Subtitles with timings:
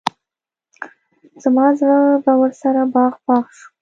[1.43, 3.67] زما زړه به ورسره باغ باغ شو.